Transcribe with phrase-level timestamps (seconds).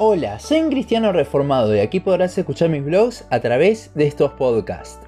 [0.00, 4.30] Hola, soy un cristiano reformado y aquí podrás escuchar mis blogs a través de estos
[4.30, 5.00] podcasts.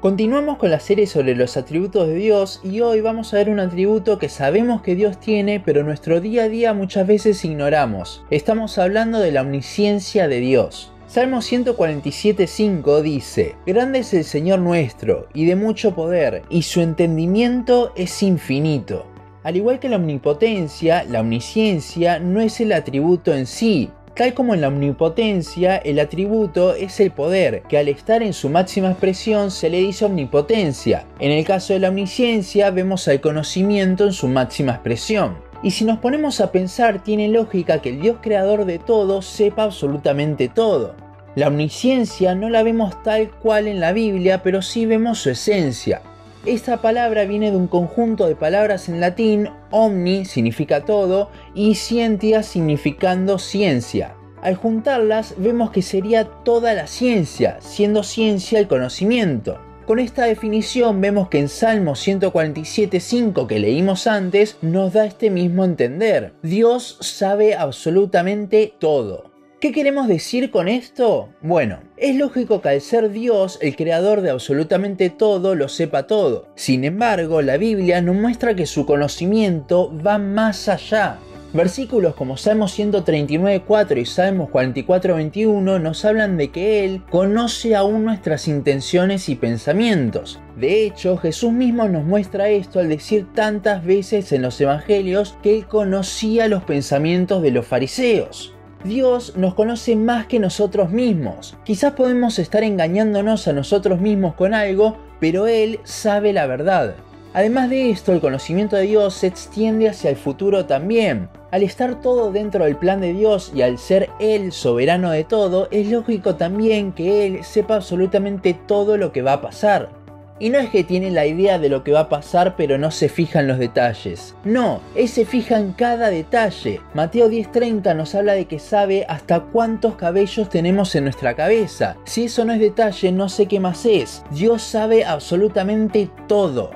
[0.00, 3.58] Continuamos con la serie sobre los atributos de Dios y hoy vamos a ver un
[3.58, 8.24] atributo que sabemos que Dios tiene pero nuestro día a día muchas veces ignoramos.
[8.30, 10.92] Estamos hablando de la omnisciencia de Dios.
[11.08, 17.92] Salmo 147.5 dice, Grande es el Señor nuestro, y de mucho poder, y su entendimiento
[17.96, 19.06] es infinito.
[19.42, 24.54] Al igual que la omnipotencia, la omnisciencia no es el atributo en sí, Tal como
[24.54, 29.50] en la omnipotencia, el atributo es el poder, que al estar en su máxima expresión
[29.50, 31.04] se le dice omnipotencia.
[31.18, 35.36] En el caso de la omnisciencia vemos al conocimiento en su máxima expresión.
[35.62, 39.64] Y si nos ponemos a pensar, tiene lógica que el Dios creador de todo sepa
[39.64, 40.94] absolutamente todo.
[41.34, 46.00] La omnisciencia no la vemos tal cual en la Biblia, pero sí vemos su esencia.
[46.46, 52.44] Esta palabra viene de un conjunto de palabras en latín, omni significa todo y scientia
[52.44, 54.14] significando ciencia.
[54.42, 59.58] Al juntarlas vemos que sería toda la ciencia, siendo ciencia el conocimiento.
[59.86, 65.64] Con esta definición vemos que en Salmo 147.5 que leímos antes nos da este mismo
[65.64, 66.34] entender.
[66.44, 69.35] Dios sabe absolutamente todo.
[69.58, 71.30] ¿Qué queremos decir con esto?
[71.40, 76.48] Bueno, es lógico que al ser Dios, el creador de absolutamente todo, lo sepa todo.
[76.56, 81.20] Sin embargo, la Biblia nos muestra que su conocimiento va más allá.
[81.54, 88.48] Versículos como Salmos 139.4 y Salmos 44.21 nos hablan de que Él conoce aún nuestras
[88.48, 90.38] intenciones y pensamientos.
[90.58, 95.56] De hecho, Jesús mismo nos muestra esto al decir tantas veces en los Evangelios que
[95.56, 98.52] Él conocía los pensamientos de los fariseos.
[98.84, 101.56] Dios nos conoce más que nosotros mismos.
[101.64, 106.94] Quizás podemos estar engañándonos a nosotros mismos con algo, pero Él sabe la verdad.
[107.36, 111.28] Además de esto, el conocimiento de Dios se extiende hacia el futuro también.
[111.50, 115.68] Al estar todo dentro del plan de Dios y al ser Él soberano de todo,
[115.70, 119.90] es lógico también que Él sepa absolutamente todo lo que va a pasar.
[120.38, 122.90] Y no es que tiene la idea de lo que va a pasar pero no
[122.90, 124.34] se fija en los detalles.
[124.44, 126.80] No, él se fija en cada detalle.
[126.94, 131.96] Mateo 10:30 nos habla de que sabe hasta cuántos cabellos tenemos en nuestra cabeza.
[132.04, 134.22] Si eso no es detalle, no sé qué más es.
[134.30, 136.70] Dios sabe absolutamente todo.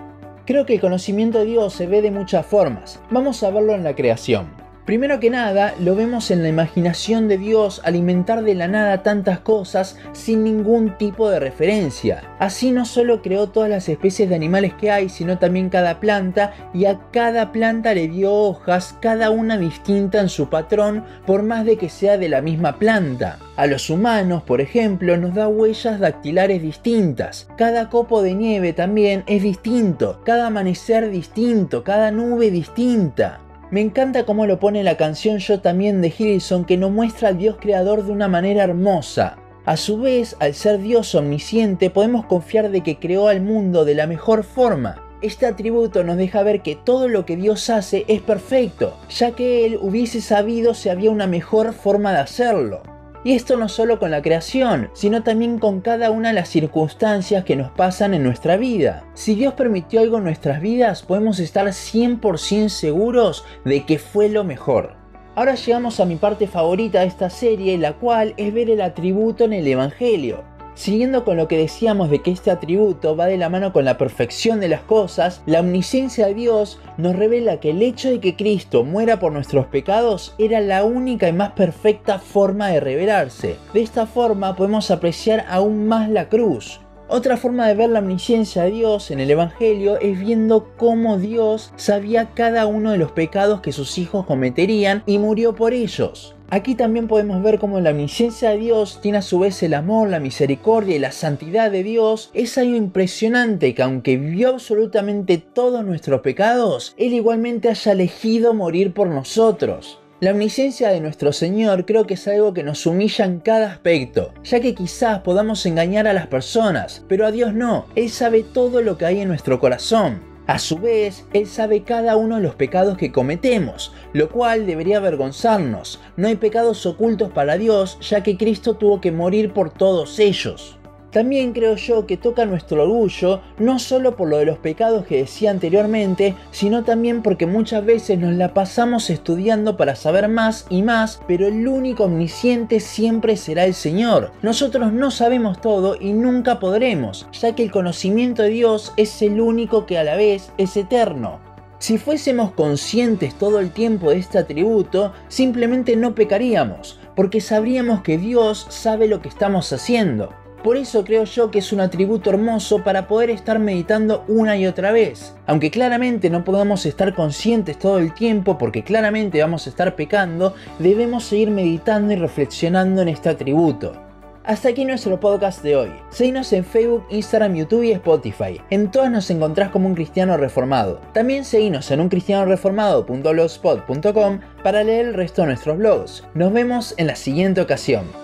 [0.47, 3.00] Creo que el conocimiento de Dios se ve de muchas formas.
[3.10, 4.59] Vamos a verlo en la creación.
[4.91, 9.39] Primero que nada, lo vemos en la imaginación de Dios alimentar de la nada tantas
[9.39, 12.25] cosas sin ningún tipo de referencia.
[12.41, 16.55] Así no solo creó todas las especies de animales que hay, sino también cada planta
[16.75, 21.65] y a cada planta le dio hojas, cada una distinta en su patrón, por más
[21.65, 23.39] de que sea de la misma planta.
[23.55, 27.47] A los humanos, por ejemplo, nos da huellas dactilares distintas.
[27.57, 33.39] Cada copo de nieve también es distinto, cada amanecer distinto, cada nube distinta.
[33.70, 37.38] Me encanta cómo lo pone la canción Yo también de Hilson que nos muestra al
[37.38, 39.36] Dios creador de una manera hermosa.
[39.64, 43.94] A su vez, al ser Dios omnisciente, podemos confiar de que creó al mundo de
[43.94, 45.00] la mejor forma.
[45.22, 49.66] Este atributo nos deja ver que todo lo que Dios hace es perfecto, ya que
[49.66, 52.82] Él hubiese sabido si había una mejor forma de hacerlo.
[53.22, 57.44] Y esto no solo con la creación, sino también con cada una de las circunstancias
[57.44, 59.04] que nos pasan en nuestra vida.
[59.12, 64.42] Si Dios permitió algo en nuestras vidas, podemos estar 100% seguros de que fue lo
[64.42, 64.94] mejor.
[65.34, 69.44] Ahora llegamos a mi parte favorita de esta serie, la cual es ver el atributo
[69.44, 70.42] en el Evangelio.
[70.80, 73.98] Siguiendo con lo que decíamos de que este atributo va de la mano con la
[73.98, 78.34] perfección de las cosas, la omnisciencia de Dios nos revela que el hecho de que
[78.34, 83.56] Cristo muera por nuestros pecados era la única y más perfecta forma de revelarse.
[83.74, 86.80] De esta forma podemos apreciar aún más la cruz.
[87.08, 91.74] Otra forma de ver la omnisciencia de Dios en el Evangelio es viendo cómo Dios
[91.76, 96.36] sabía cada uno de los pecados que sus hijos cometerían y murió por ellos.
[96.53, 100.09] Aquí también podemos ver cómo la omnisciencia de Dios tiene a su vez el amor,
[100.09, 102.31] la misericordia y la santidad de Dios.
[102.34, 108.93] Es algo impresionante que aunque vio absolutamente todos nuestros pecados, Él igualmente haya elegido morir
[108.93, 110.00] por nosotros.
[110.19, 114.34] La omnisciencia de nuestro Señor creo que es algo que nos humilla en cada aspecto,
[114.42, 118.83] ya que quizás podamos engañar a las personas, pero a Dios no, Él sabe todo
[118.83, 120.29] lo que hay en nuestro corazón.
[120.47, 124.97] A su vez, Él sabe cada uno de los pecados que cometemos, lo cual debería
[124.97, 126.01] avergonzarnos.
[126.16, 130.79] No hay pecados ocultos para Dios, ya que Cristo tuvo que morir por todos ellos.
[131.10, 135.16] También creo yo que toca nuestro orgullo, no solo por lo de los pecados que
[135.16, 140.83] decía anteriormente, sino también porque muchas veces nos la pasamos estudiando para saber más y
[140.83, 144.30] más, pero el único omnisciente siempre será el Señor.
[144.42, 149.41] Nosotros no sabemos todo y nunca podremos, ya que el conocimiento de Dios es el
[149.41, 151.41] único que a la vez es eterno.
[151.80, 158.18] Si fuésemos conscientes todo el tiempo de este atributo, simplemente no pecaríamos, porque sabríamos que
[158.18, 160.30] Dios sabe lo que estamos haciendo.
[160.62, 164.66] Por eso creo yo que es un atributo hermoso para poder estar meditando una y
[164.66, 165.34] otra vez.
[165.47, 170.54] Aunque claramente no podamos estar conscientes todo el tiempo porque claramente vamos a estar pecando,
[170.78, 174.10] debemos seguir meditando y reflexionando en este atributo.
[174.45, 175.92] Hasta aquí nuestro podcast de hoy.
[176.10, 178.60] Seguinos en Facebook, Instagram, YouTube y Spotify.
[178.71, 181.01] En todas nos encontrás como un cristiano reformado.
[181.15, 186.24] También seguinos en uncristianoreformado.blogspot.com para leer el resto de nuestros blogs.
[186.34, 188.20] Nos vemos en la siguiente ocasión.